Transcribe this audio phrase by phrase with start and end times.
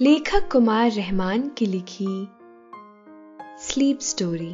[0.00, 2.28] लेखक कुमार रहमान की लिखी
[3.60, 4.52] स्लीप स्टोरी।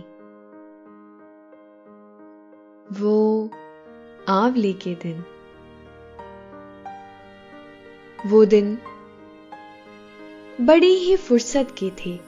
[3.00, 3.50] वो
[4.28, 5.24] आंवले के दिन।
[8.26, 8.78] वो दिन
[10.60, 12.20] बड़ी ही फुर्सत के थे।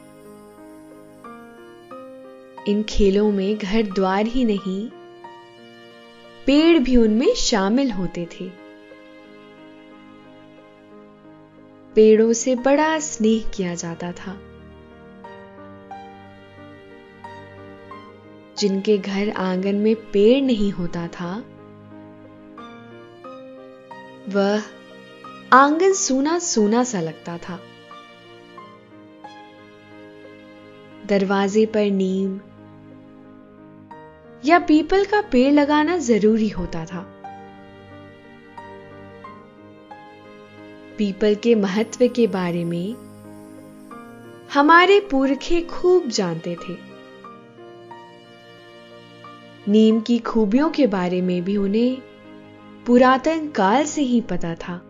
[2.72, 4.90] इन खेलों में घर द्वार ही नहीं,
[6.46, 8.59] पेड़ भी उनमें शामिल होते थे।
[12.00, 14.40] पेड़ों से बड़ा स्नेह किया जाता था।
[18.58, 21.44] जिनके घर आँगन में पेड़ नहीं होता था,
[24.28, 24.62] वह
[25.52, 27.60] आँगन सूना सूना सा लगता था।
[31.06, 32.40] दरवाजे पर नीम
[34.44, 37.19] या पीपल का पेड़ लगाना ज़रूरी होता था।
[41.00, 42.94] पीपल के महत्व के बारे में
[44.54, 46.76] हमारे पुरखे खूब जानते थे।
[49.68, 51.96] नीम की खूबियों के बारे में भी उन्हें
[52.86, 54.80] पुरातन काल से ही पता था।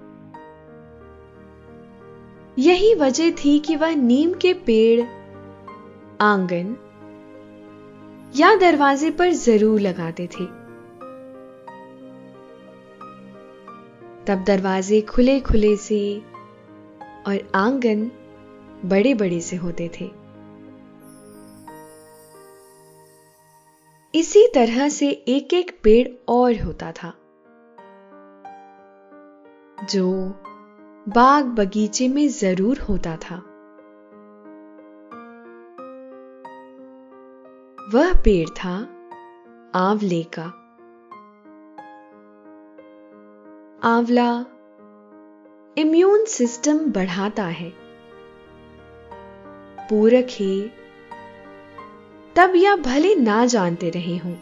[2.58, 5.00] यही वजह थी कि वह नीम के पेड़,
[6.20, 6.77] आँगन
[8.36, 10.59] या दरवाजे पर ज़रूर लगाते थे।
[14.31, 16.19] तब दरवाजे खुले खुले से
[17.27, 18.11] और आँगन
[18.84, 20.05] बड़े बड़े से होते थे।
[24.14, 27.12] इसी तरह से एक एक पेड़ और होता था,
[29.91, 30.12] जो
[31.09, 33.37] बाग बगीचे में ज़रूर होता था।
[37.94, 38.77] वह पेड़ था
[39.75, 40.59] आंवले का।
[43.82, 44.44] आंवला।
[45.78, 47.72] इम्यून सिस्टम बढ़ाता है।
[49.91, 50.70] पूरक ही,
[52.36, 54.34] तब या भले ना जानते रहे हों।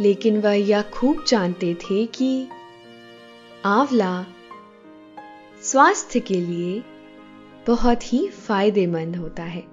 [0.00, 2.48] लेकिन वह यह खूब जानते थे कि
[3.64, 4.26] आंवला
[5.62, 6.84] स्वास्थ्य के लिए
[7.66, 9.64] बहुत ही फ़ायदेमंद होता है।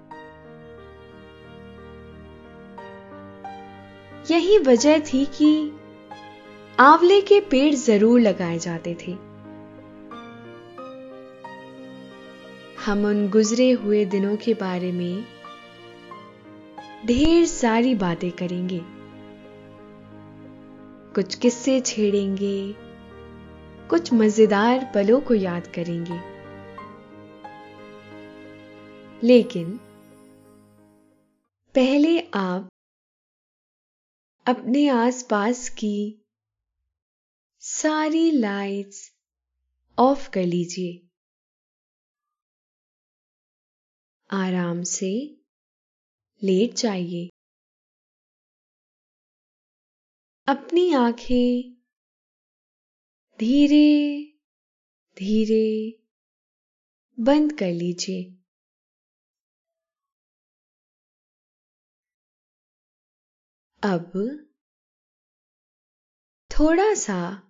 [4.32, 5.72] यही वजह थी कि
[6.80, 9.12] आंवले के पेड़ ज़रूर लगाए जाते थे।
[12.86, 15.24] हम उन गुजरे हुए दिनों के बारे में
[17.06, 18.82] ढेर सारी बातें करेंगे।
[21.16, 22.76] कुछ किस्से छेड़ेंगे,
[23.90, 26.20] कुछ मज़ेदार पलों को याद करेंगे।
[29.28, 29.80] लेकिन
[31.76, 32.70] पहले आप
[34.46, 36.20] अपने आसपास की
[37.64, 39.12] सारी लाइट्स
[39.98, 41.10] ऑफ़ कर लीजिए।
[44.30, 45.12] आराम से
[46.44, 47.30] लेट जाइए।
[50.48, 51.74] अपनी आँखें
[53.40, 53.88] धीरे
[55.18, 56.00] धीरे
[57.20, 58.24] बंद कर लीजिए।
[63.84, 64.12] अब
[66.52, 67.50] थोड़ा सा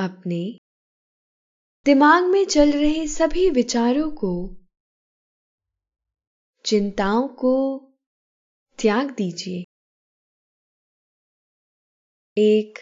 [0.00, 0.58] अपने
[1.84, 4.56] दिमाग में चल रहे सभी विचारों को,
[6.66, 7.54] चिंताओं को
[8.78, 9.64] त्याग दीजिए।
[12.38, 12.78] एक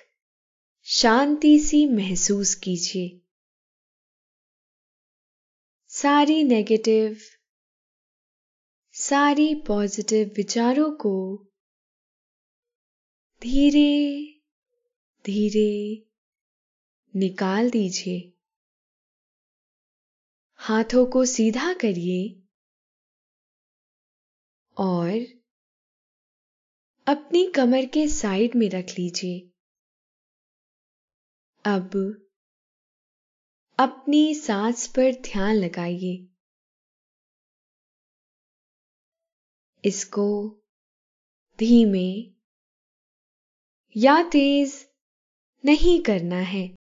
[0.82, 3.20] शांति सी महसूस कीजिए।
[5.88, 7.18] सारी नेगेटिव
[8.92, 11.44] सारी पॉजिटिव विचारों को
[13.42, 13.92] धीरे
[15.24, 16.06] धीरे
[17.16, 18.32] निकाल दीजिए।
[20.54, 22.42] हाथों को सीधा करिए।
[24.78, 25.10] और
[27.06, 29.50] अपनी कमर के साइड में रख लीजिए।
[31.64, 31.90] अब
[33.78, 36.28] अपनी सांस पर ध्यान लगाइए।
[39.84, 40.50] इसको
[41.58, 42.34] धीमे
[43.96, 44.90] या तेज
[45.64, 46.85] नहीं करना है।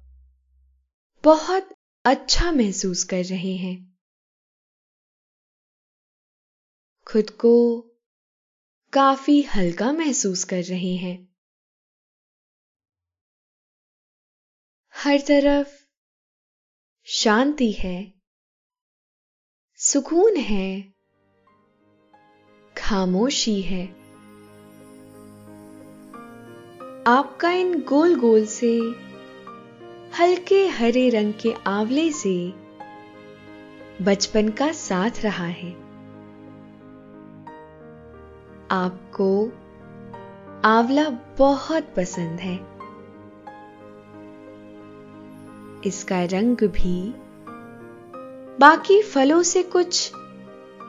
[1.23, 1.69] बहुत
[2.05, 3.97] अच्छा महसूस कर रहे हैं।
[7.07, 7.81] खुद को
[8.93, 11.35] काफ़ी हल्का महसूस कर रहे हैं।
[14.95, 15.85] हर तरफ़
[17.03, 18.21] शांति है,
[19.75, 20.93] सुकून है,
[22.77, 23.85] खामोशी है।
[27.07, 29.10] आपका इन गोल गोल से
[30.19, 32.53] हल्के हरे रंग के आंवले से
[34.01, 35.71] बचपन का साथ रहा है।
[38.71, 39.45] आपको
[40.65, 42.55] आंवला बहुत पसंद है।
[45.85, 47.13] इसका रंग भी
[48.59, 50.13] बाकी फलों से कुछ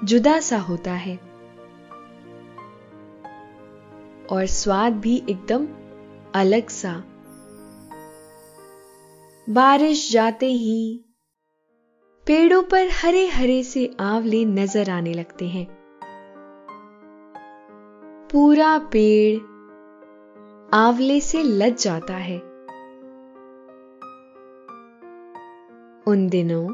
[0.04, 1.16] जुदा सा होता है।
[4.30, 5.68] और स्वाद भी एकदम
[6.34, 7.04] अलग सा
[9.50, 11.04] बारिश जाते ही
[12.26, 15.66] पेड़ों पर हरे हरे से आंवले नज़र आने लगते हैं।
[18.32, 19.38] पूरा पेड़
[20.74, 22.38] आंवले से लद जाता है।
[26.06, 26.64] उन दिनों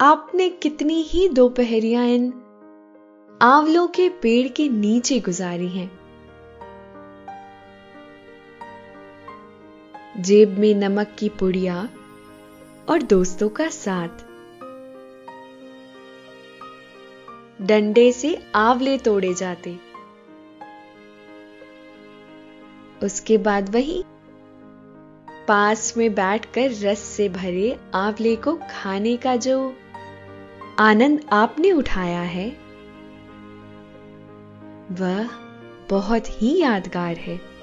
[0.00, 2.32] आपने कितनी ही दोपहरियाँ इन
[3.42, 5.97] आंवलों के पेड़ के नीचे गुजारी हैं।
[10.18, 11.88] जेब में नमक की पुड़िया
[12.88, 14.08] और दोस्तों का साथ।
[17.62, 19.78] डंडे से आंवले तोड़े जाते।
[23.02, 24.04] उसके बाद वही
[25.48, 29.74] पास में बैठकर रस से भरे आंवले को खाने का जो
[30.78, 32.48] आनंद आपने उठाया है,
[34.90, 35.28] वह
[35.90, 37.57] बहुत ही यादगार है।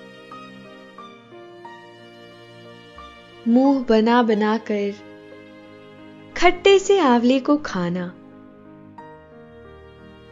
[3.48, 4.94] मुँह बना बना कर,
[6.38, 8.06] खट्टे से आंवले को खाना।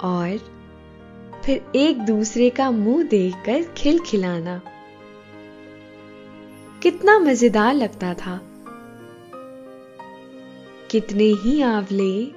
[0.01, 0.37] और
[1.45, 4.61] फिर एक दूसरे का मुँह देखकर खिलखिलाना
[6.81, 8.39] कितना मज़ेदार लगता था।
[10.91, 12.31] कितने ही आंवले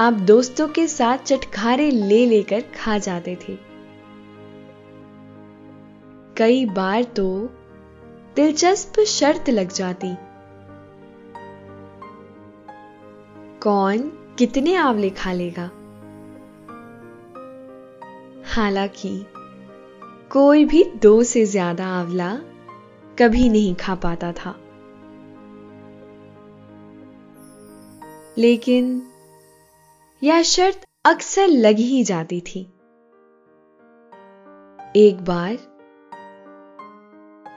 [0.00, 3.56] आप दोस्तों के साथ चटखारे ले लेकर खा जाते थे।
[6.36, 7.26] कई बार तो
[8.36, 10.14] दिलचस्प शर्त लग जाती।
[13.60, 13.98] कौन
[14.38, 15.70] कितने आंवले खा लेगा?
[18.44, 19.26] हालाँकि,
[20.30, 22.34] कोई भी दो से ज़्यादा आंवला
[23.18, 24.56] कभी नहीं खा पाता था।
[28.38, 29.02] लेकिन
[30.22, 32.60] यह शर्त अक्सर लग ही जाती थी।
[34.96, 35.71] एक बार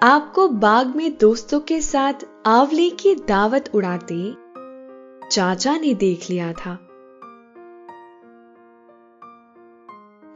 [0.04, 2.14] आपको बाग में दोस्तों के साथ
[2.46, 4.34] आंवले की दावत उड़ाते
[5.32, 6.74] चाचा ने देख लिया था।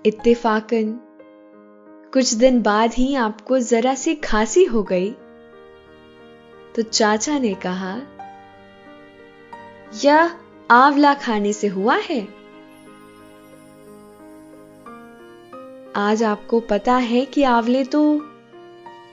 [0.05, 0.99] इत्तेफाकन,
[2.13, 5.11] कुछ दिन बाद ही आपको जरा सी खांसी हो गई।
[6.75, 8.01] तो चाचा ने कहा,
[10.05, 10.31] यह
[10.71, 12.27] आंवला खाने से हुआ है?
[15.95, 18.28] आज आपको पता है कि आंवले तो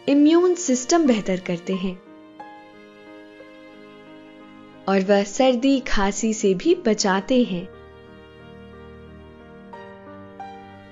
[0.08, 2.02] इम्यून सिस्टम बेहतर करते हैं।
[4.88, 7.68] और वह सर्दी, खांसी से भी बचाते हैं।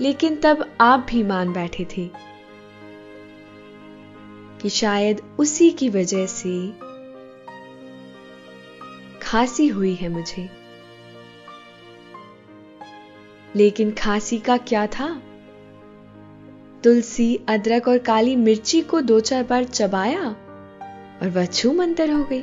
[0.01, 2.11] लेकिन तब आप भी मान बैठे थे
[4.63, 6.73] कि शायद उसी की वजह से
[9.23, 10.51] खांसी हुई है मुझे।
[13.57, 15.23] लेकिन खांसी का क्या था?
[16.85, 20.23] तुलसी, अदरक और काली मिर्ची को दो चार बार चबाया
[21.23, 22.43] और वह छू मंतर हो गई।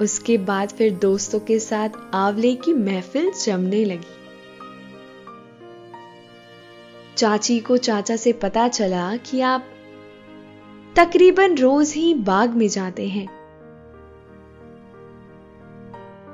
[0.00, 4.16] उसके बाद फिर दोस्तों के साथ आंवले की महफिल जमने लगी।
[7.16, 9.64] चाची को चाचा से पता चला कि आप
[10.96, 13.26] तकरीबन रोज ही बाग में जाते हैं।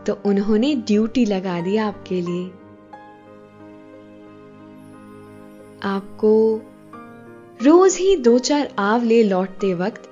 [0.04, 2.65] तो उन्होंने ड्यूटी लगा दी आपके लिए।
[5.84, 6.60] आपको
[7.62, 10.02] रोज ही दो चार आंवले लौटते वक्त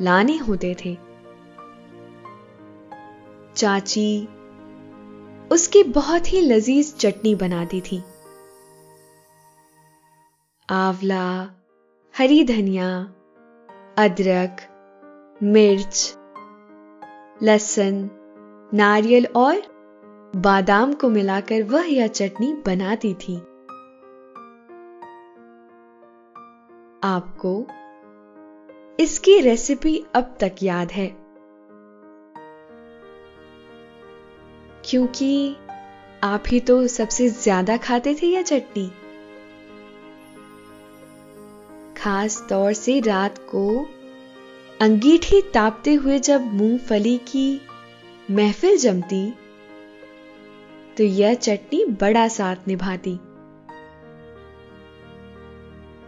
[0.00, 0.98] लाने होते थे।
[3.56, 4.28] चाची
[5.52, 8.02] उसकी बहुत ही लजीज चटनी बनाती थी।
[10.70, 11.50] आंवला,
[12.18, 13.14] हरी धनिया,
[13.98, 14.56] अदरक,
[15.42, 16.14] मिर्च,
[17.42, 18.10] लहसुन,
[18.74, 19.62] नारियल और
[20.36, 23.40] बादाम को मिलाकर वह यह चटनी बनाती थी।
[27.02, 27.66] आपको
[28.98, 31.06] इसकी रेसिपी अब तक याद है।
[34.84, 35.56] क्योंकि
[36.24, 38.86] आप ही तो सबसे ज़्यादा खाते थे यह चटनी।
[41.96, 43.64] खास तौर से रात को
[44.80, 47.60] अंगीठी तापते हुए जब मूंगफली की
[48.30, 49.30] महफिल जमती
[50.96, 53.18] तो यह चटनी बड़ा साथ निभाती।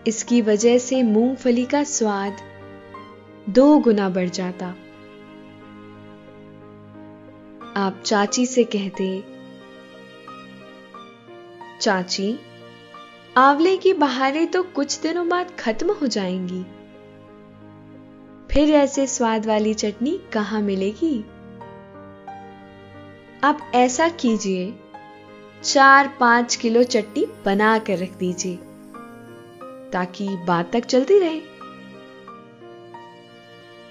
[0.06, 2.36] इसकी वजह से मूंगफली का स्वाद
[3.48, 4.66] दो गुना बढ़ जाता।
[7.76, 9.24] आप चाची से कहते,
[11.80, 12.38] चाची,
[13.36, 16.62] आंवले की बहारें तो कुछ दिनों बाद खत्म हो जाएँगी।
[18.50, 21.24] फिर ऐसे स्वाद वाली चटनी कहाँ मिलेगी?
[23.44, 24.74] आप ऐसा कीजिए,
[25.62, 28.58] चार पाँच किलो चटनी बना कर रख दीजिए।
[29.92, 31.40] ताकि बात तक चलती रहे।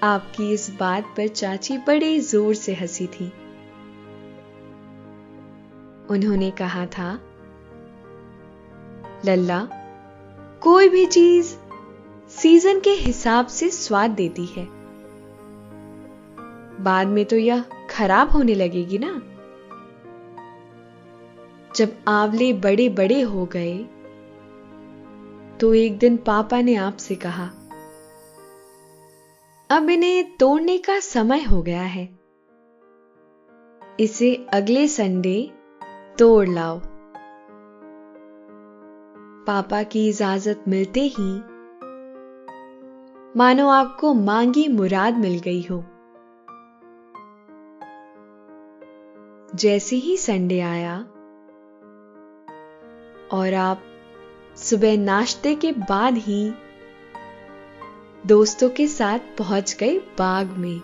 [0.02, 3.32] आपकी इस बात पर चाची बड़े ज़ोर से हँसी थी।
[6.10, 7.12] उन्होंने कहा था,
[9.24, 9.68] लल्ला,
[10.60, 11.54] कोई भी चीज़
[12.30, 14.66] सीज़न के हिसाब से स्वाद देती है।
[16.80, 19.12] बाद में तो यह खराब होने लगेगी ना।
[21.76, 23.78] जब आंवले बड़े बड़े हो गए
[25.60, 27.44] तो एक दिन पापा ने आपसे कहा,
[29.70, 32.04] अब इन्हें तोड़ने का समय हो गया है।
[34.00, 35.50] इसे अगले संडे
[36.18, 36.80] तोड़ लाओ।
[39.46, 41.30] पापा की इजाज़त मिलते ही,
[43.36, 45.84] मानो आपको मांगी मुराद मिल गई हो।
[49.54, 50.96] जैसे ही संडे आया,
[53.32, 53.82] और आप
[54.62, 56.52] सुबह नाश्ते के बाद ही
[58.26, 60.80] दोस्तों के साथ पहुँच गए बाग में।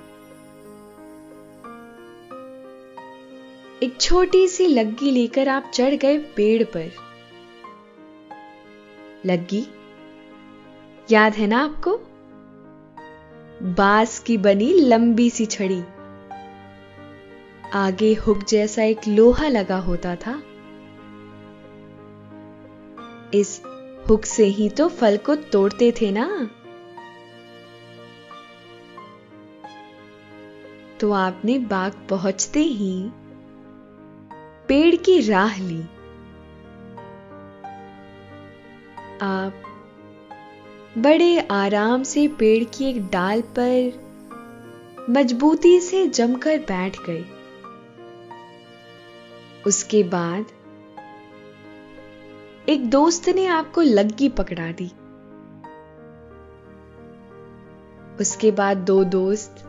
[3.83, 6.91] एक छोटी सी लग्गी लेकर आप चढ़ गए पेड़ पर।
[9.27, 9.67] लग्गी,
[11.11, 12.01] याद है ना आपको?
[13.63, 15.83] बाँस की बनी लंबी सी छड़ी।
[17.75, 20.43] आगे हुक जैसा एक लोहा लगा होता था।
[23.35, 23.61] इस
[24.09, 26.51] हुक से ही तो फल को तोड़ते थे ना।
[31.01, 33.11] तो आपने बाग पहुँचते ही
[34.69, 35.83] पेड़ की राह ली।
[39.23, 39.63] आप
[40.99, 44.05] बड़े आराम से पेड़ की एक डाल पर
[45.11, 47.25] मजबूती से जमकर बैठ गए।
[49.67, 50.47] उसके बाद
[52.69, 54.87] एक दोस्त ने आपको लग्गी पकड़ा दी।
[58.21, 59.65] उसके बाद दो दोस्त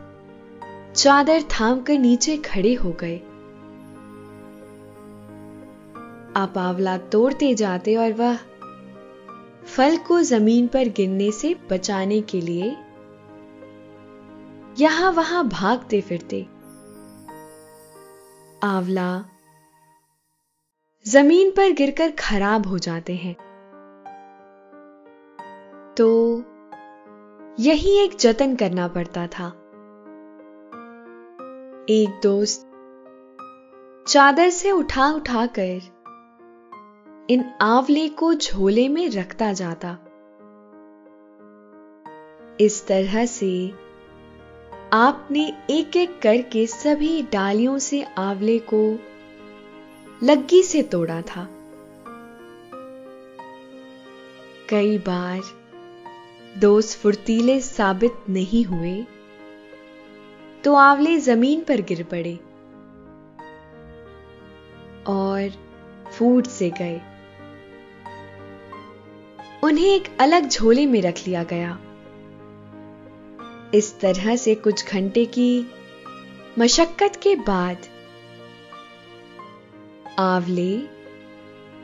[0.96, 3.18] चादर थाम कर नीचे खड़े हो गए।
[6.36, 8.38] आप आंवला तोड़ते जाते और वह
[9.66, 12.76] फल को ज़मीन पर गिरने से बचाने के लिए
[14.80, 16.48] यहाँ वहाँ भागते फिरते।
[18.64, 19.26] आंवला
[21.08, 23.34] ज़मीन पर गिरकर खराब हो जाते हैं।
[25.98, 26.40] तो
[27.60, 29.48] यही एक जतन करना पड़ता था।
[31.90, 32.68] एक दोस्त
[34.08, 35.80] चादर से उठा उठा कर
[37.30, 39.98] इन आंवले को झोले में रखता जाता।
[42.62, 43.70] इस तरह से
[44.94, 49.00] आपने एक एक करके सभी डालियों से आंवले को
[50.24, 51.48] लग्गी से तोड़ा था।
[54.70, 55.42] कई बार
[56.60, 58.96] दोस्त फुर्तीले साबित नहीं हुए
[60.64, 62.34] तो आंवले ज़मीन पर गिर पड़े
[65.08, 65.50] और
[66.14, 67.00] फूट से गए।
[69.64, 71.78] उन्हें एक अलग झोले में रख लिया गया।
[73.74, 75.68] इस तरह से कुछ घंटे की
[76.60, 77.78] मशक्कत के बाद
[80.20, 80.82] आंवले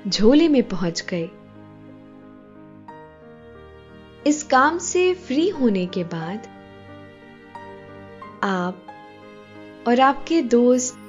[0.07, 1.29] झोले में पहुँच गए।
[4.27, 6.47] इस काम से फ्री होने के बाद
[8.43, 8.85] आप
[9.87, 10.99] और आपके दोस्त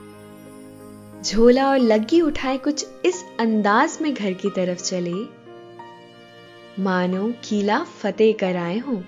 [1.23, 5.14] झोला और लग्गी उठाए कुछ इस अंदाज में घर की तरफ़ चले।
[6.83, 9.00] मानो किला फतेह कर आए हों।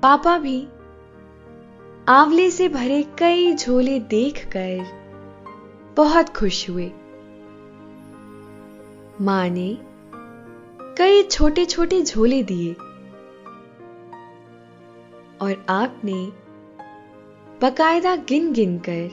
[0.00, 0.68] पापा भी
[2.08, 4.84] आंवले से भरे कई झोले देखकर
[5.96, 6.86] बहुत खुश हुए।
[9.20, 9.78] माँ ने
[10.98, 12.72] कई छोटे छोटे झोले दिए
[15.40, 16.26] और आपने
[17.62, 19.10] बकायदा गिन गिन कर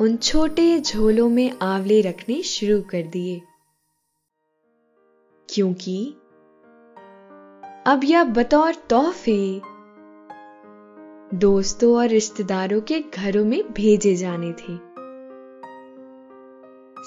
[0.00, 3.42] उन छोटे झोलों में आंवले रखने शुरू कर दिए।
[5.48, 6.14] क्योंकि
[7.86, 9.73] अब यह बतौर तोहफे
[11.34, 14.78] दोस्तों और रिश्तेदारों के घरों में भेजे जाने थे।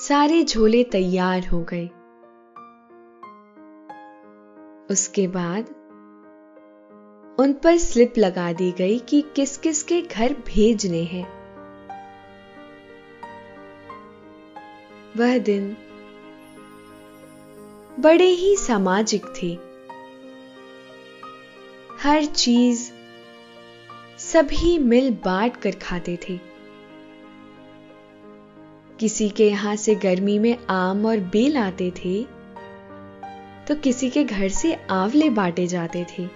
[0.03, 1.85] सारे झोले तैयार हो गए।
[4.91, 5.65] उसके बाद
[7.39, 11.27] उन पर स्लिप लगा दी गई कि किस किस के घर भेजने हैं।
[15.17, 15.77] वह दिन
[17.99, 19.57] बड़े ही सामाजिक थे।
[22.03, 22.96] हर चीज़
[24.27, 26.39] सभी मिल बांट कर खाते थे।
[28.99, 32.23] किसी के यहाँ से गर्मी में आम और बेल आते थे
[33.67, 36.27] तो किसी के घर से आंवले बांटे जाते थे।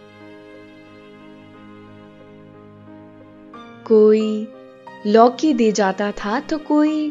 [3.87, 4.47] कोई
[5.07, 7.07] लौकी दे जाता था तो कोई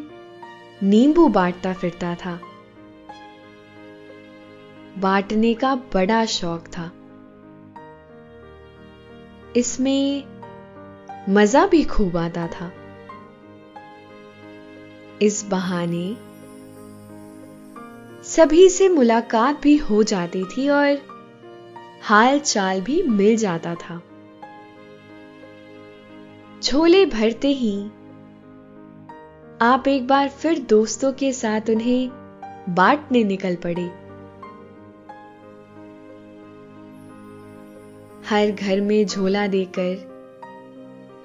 [0.82, 2.38] नींबू बांटता फिरता था।
[4.98, 6.90] बांटने का बड़ा शौक था।
[9.56, 10.39] इसमें
[11.28, 12.72] मज़ा भी खूब आता था।
[15.22, 16.16] इस बहाने
[18.24, 20.98] सभी से मुलाकात भी हो जाती थी और
[22.02, 24.00] हाल चाल भी मिल जाता था।
[26.62, 27.76] झोले भरते ही
[29.62, 33.90] आप एक बार फिर दोस्तों के साथ उन्हें बांटने निकल पड़े।
[38.28, 40.09] हर घर में झोला देकर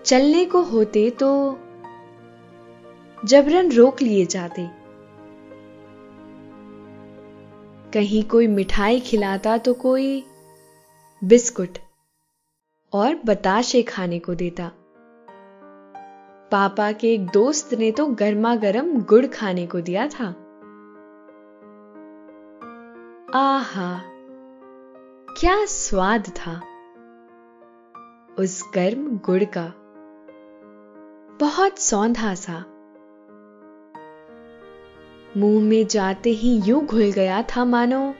[0.06, 1.60] चलने को होते तो
[3.26, 4.70] जबरन रोक लिए जाते।
[7.94, 10.24] कहीं कोई मिठाई खिलाता तो कोई
[11.22, 11.78] बिस्कुट
[12.94, 14.72] और बताशे खाने को देता।
[16.52, 20.28] पापा के एक दोस्त ने तो गर्मा गर्म गुड़ खाने को दिया था।
[23.36, 24.02] आहा,
[25.39, 26.56] क्या स्वाद था
[28.39, 29.85] उस गर्म गुड़ का।
[31.39, 32.65] बहुत सौंधा सा।
[35.38, 38.15] मुँह में जाते ही यूँ घुल गया था मानो,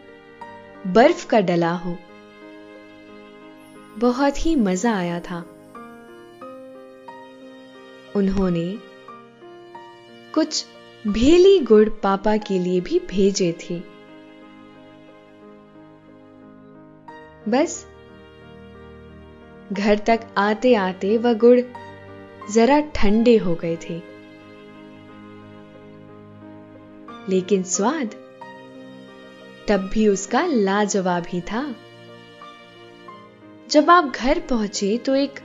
[0.88, 1.98] बर्फ़ का डला हो।
[3.98, 5.40] बहुत ही मज़ा आया था।
[8.16, 8.80] उन्होंने
[10.34, 10.66] कुछ
[11.08, 13.80] भेली गुड़ पापा के लिए भी भेजे थे।
[17.52, 17.88] बस,
[19.74, 21.60] घर तक आते आते वह गुड़
[22.52, 24.02] जरा ठंडे हो गए थे।
[27.30, 28.16] लेकिन स्वाद
[29.68, 31.64] तब भी उसका लाजवाब ही था।
[33.70, 35.40] जब आप घर पहुँचे तो एक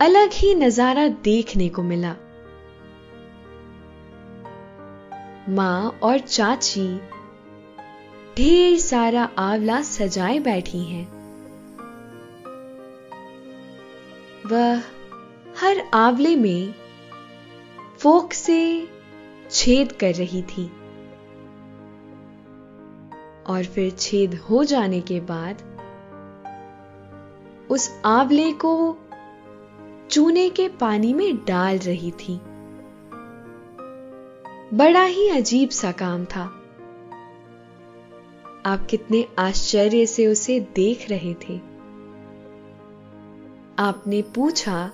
[0.00, 2.14] अलग ही नज़ारा देखने को मिला।
[5.48, 6.86] माँ और चाची
[8.36, 11.04] ढेर सारा आंवला सजाए बैठी हैं।
[14.46, 14.82] वह
[15.62, 16.74] हर आंवले में
[17.98, 18.88] फोक से
[19.50, 20.72] छेद कर रही थी।
[23.46, 25.62] और फिर छेद हो जाने के बाद
[27.70, 28.98] उस आंवले को
[30.10, 32.40] चूने के पानी में डाल रही थी।
[34.76, 36.42] बड़ा ही अजीब सा काम था।
[38.66, 41.56] आप कितने आश्चर्य से उसे देख रहे थे।
[43.78, 44.90] आपने पूछा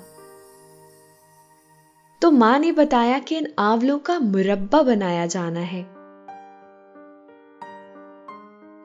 [2.22, 5.80] तो माँ ने बताया कि इन आंवलों का मुरब्बा बनाया जाना है।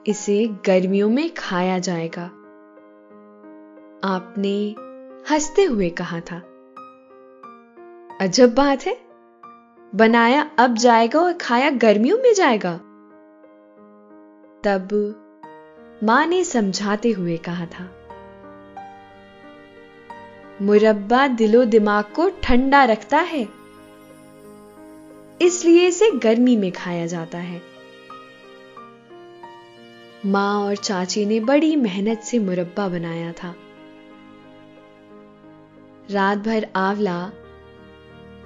[0.07, 2.23] इसे गर्मियों में खाया जाएगा।
[4.07, 4.75] आपने
[5.33, 6.37] हँसते हुए कहा था।
[8.21, 8.97] अजब बात है।
[9.95, 12.77] बनाया अब जाएगा और खाया गर्मियों में जाएगा।
[14.63, 14.87] तब
[16.03, 18.02] माँ ने समझाते हुए कहा था।
[20.61, 23.49] मुरब्बा दिलो दिमाग को ठंडा रखता है।
[25.41, 27.61] इसलिए इसे गर्मी में खाया जाता है।
[30.25, 33.55] माँ और चाची ने बड़ी मेहनत से मुरब्बा बनाया था।
[36.11, 37.31] रात भर आंवला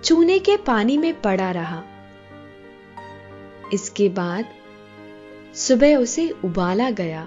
[0.04, 1.84] चूने के पानी में पड़ा रहा।
[3.74, 4.46] इसके बाद
[5.56, 7.24] सुबह उसे उबाला गया।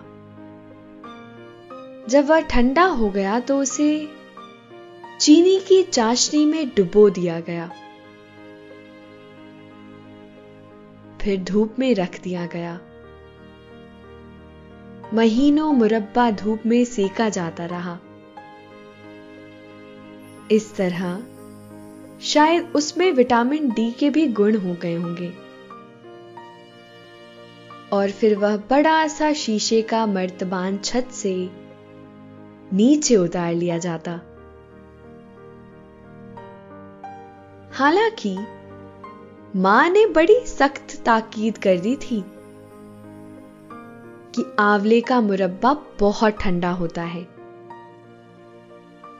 [2.08, 4.19] जब वह ठंडा हो गया तो उसे
[5.20, 7.70] चीनी की चाशनी में डुबो दिया गया।
[11.20, 12.80] फिर धूप में रख दिया गया।
[15.14, 17.98] महीनों मुरब्बा धूप में सेका जाता रहा।
[20.50, 21.22] इस तरह,
[22.20, 25.32] शायद उसमें विटामिन डी के भी गुण हो गए होंगे।
[27.92, 31.50] और फिर वह बड़ा सा शीशे का मर्तबान छत से
[32.72, 34.20] नीचे उतार लिया जाता।
[37.72, 38.38] हालाँकि,
[39.56, 42.24] माँ ने बड़ी सख्त ताकीद कर दी थी
[44.34, 47.28] कि आंवले का मुरब्बा बहुत ठंडा होता है।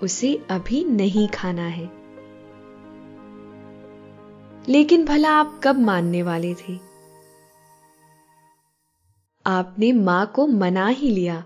[0.03, 2.01] उसे अभी नहीं खाना है।
[4.69, 6.79] लेकिन भला आप कब मानने वाले थे?
[9.47, 11.37] आपने माँ को मना ही लिया।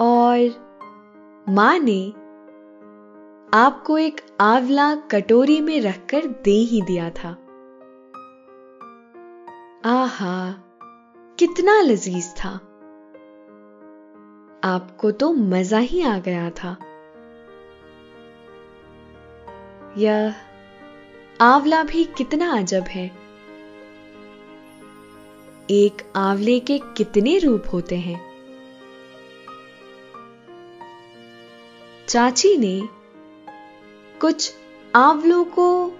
[0.00, 0.70] और
[1.48, 2.12] माँ ने
[3.54, 7.28] आपको एक आंवला कटोरी में रखकर दे ही दिया था।
[9.84, 10.52] आहा,
[11.38, 12.48] कितना लजीज था।
[14.64, 16.76] आपको तो मज़ा ही आ गया था।
[19.98, 20.34] यह
[21.40, 23.06] आंवला भी कितना अजब है।
[25.70, 28.20] एक आंवले के कितने रूप होते हैं।
[32.08, 32.99] चाची ने
[34.20, 34.52] कुछ
[34.96, 35.92] आंवलों को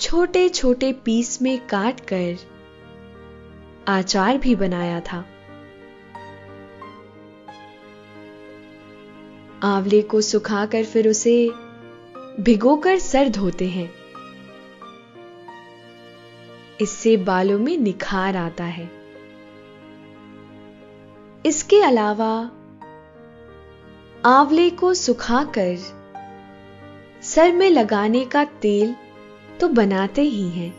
[0.00, 2.36] छोटे छोटे पीस में काट कर
[3.88, 5.24] आचार भी बनाया था।
[9.62, 11.50] आंवले को सुखाकर फिर उसे
[12.40, 13.94] भिगोकर सर धोते हैं।
[16.80, 18.90] इससे बालों में निखार आता है।
[21.46, 22.50] इसके अलावा
[24.24, 26.03] आंवले को सुखाकर
[27.34, 28.96] सर में लगाने का तेल
[29.60, 30.74] तो बनाते ही हैं।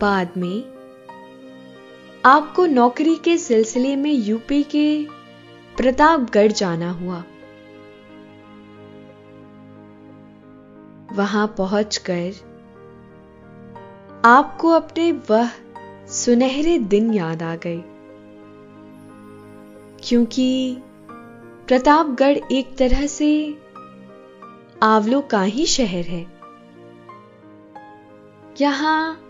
[0.00, 0.64] बाद में,
[2.24, 5.06] आपको नौकरी के सिलसिले में यूपी के
[5.76, 7.24] प्रतापगढ़ जाना हुआ।
[11.12, 12.32] वहाँ पहुंचकर
[14.24, 15.50] आपको अपने वह
[16.06, 17.82] सुनहरे दिन याद आ गए।
[20.08, 20.78] क्योंकि
[21.68, 23.58] प्रतापगढ़ एक तरह से
[24.82, 26.38] आंवलों का ही शहर है।
[28.60, 29.20] यहाँ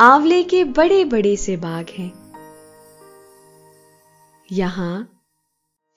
[0.00, 2.12] आंवले के बड़े बड़े से बाग हैं।
[4.52, 5.22] यहाँ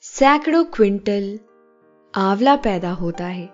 [0.01, 1.39] सैकड़ों क्विंटल
[2.15, 3.47] आंवला पैदा होता है।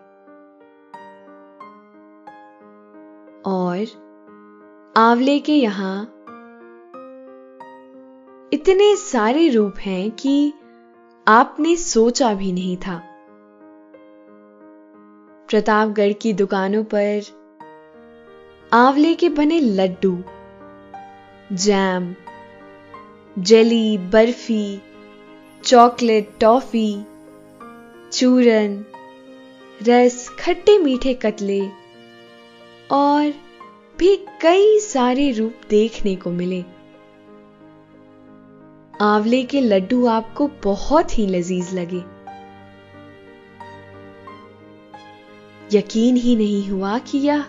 [3.45, 3.86] और
[4.97, 6.15] आंवले के यहाँ
[8.53, 10.53] इतने सारे रूप हैं कि
[11.27, 13.08] आपने सोचा भी नहीं था।
[15.49, 17.21] प्रतापगढ़ की दुकानों पर
[18.73, 20.23] आंवले के बने laddu,
[21.53, 22.15] jam,
[23.39, 24.81] jelly, barfi,
[25.63, 27.05] chocolate toffee,
[28.12, 28.85] चूरन,
[29.88, 31.69] रस, खट्टे मीठे कतले
[32.91, 33.33] और
[33.99, 36.63] भी कई सारे रूप देखने को मिले।
[39.01, 42.18] आंवले के लड्डू आपको बहुत ही लजीज लगे।
[45.73, 47.45] यकीन ही नहीं हुआ कि यह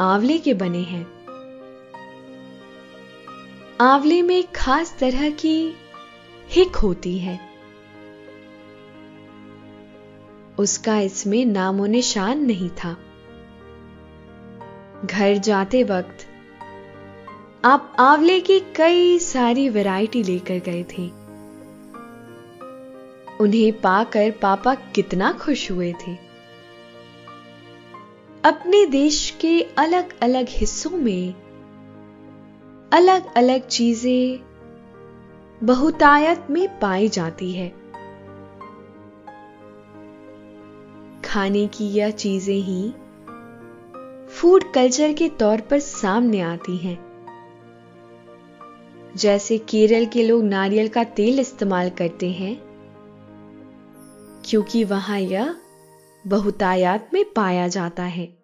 [0.00, 1.06] आंवले के बने हैं।
[3.80, 5.74] आंवले में खास तरह की
[6.50, 7.40] हिक होती है।
[10.58, 12.96] उसका इसमें नामो निशान नहीं था।
[15.04, 16.26] घर जाते वक्त
[17.64, 21.10] आप आंवले की कई सारी वैरायटी लेकर गए थे।
[23.40, 26.25] उन्हें पाकर पापा कितना खुश हुए थे।
[28.46, 31.34] अपने देश के अलग अलग हिस्सों में
[32.92, 34.38] अलग अलग चीज़ें
[35.66, 37.68] बहुतायत में पाई जाती है।
[41.24, 42.90] खाने की यह चीज़ें ही
[44.30, 46.98] फ़ूड कल्चर के तौर पर सामने आती हैं।
[49.16, 52.56] जैसे केरल के लोग नारियल का तेल इस्तेमाल करते हैं,
[54.44, 55.56] क्योंकि वहाँ यह
[56.26, 58.38] बहुतायात में पाया जाता है।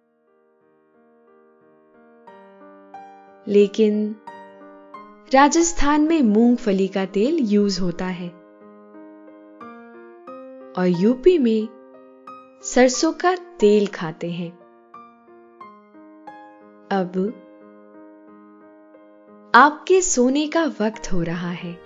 [3.48, 4.16] लेकिन
[5.34, 8.28] राजस्थान में मूंगफली का तेल यूज़ होता है।
[10.78, 11.68] और यूपी में
[12.64, 14.50] सरसों का तेल खाते हैं।
[16.92, 17.38] अब
[19.54, 21.81] आपके सोने का वक्त हो रहा है।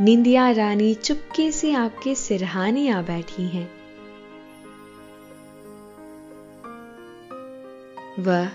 [0.00, 3.70] निंदिया रानी चुपके से आपके सिरहाने आ बैठी हैं।
[8.18, 8.48] वह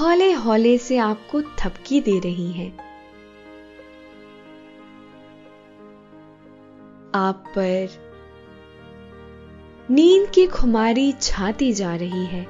[0.00, 2.78] हौले हौले से आपको थपकी दे रही हैं।
[7.14, 7.88] आप पर
[9.90, 12.46] नींद की खुमारी छाती जा रही है।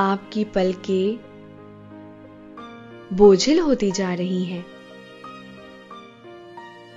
[0.00, 1.31] आपकी पलकें
[3.12, 4.66] बोझिल होती जा रही हैं।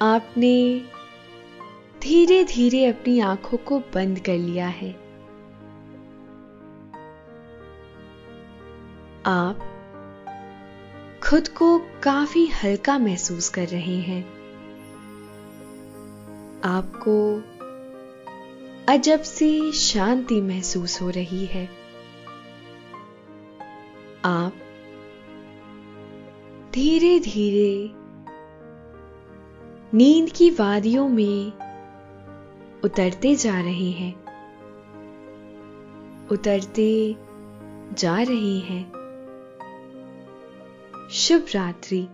[0.01, 0.81] आपने
[2.01, 4.91] धीरे धीरे अपनी आँखों को बंद कर लिया है।
[9.25, 9.59] आप
[11.23, 14.35] खुद को काफ़ी हल्का महसूस कर रहे हैं।
[16.63, 17.43] आपको
[18.93, 21.69] अजब सी शांति महसूस हो रही है।
[24.25, 24.53] आप
[26.75, 27.91] धीरे धीरे
[29.97, 31.51] नींद की वादियों में
[32.83, 34.15] उतरते जा रहे हैं।
[36.27, 37.15] उतरते
[37.93, 38.91] जा रहे हैं।
[41.11, 42.07] शुभ रात्रि।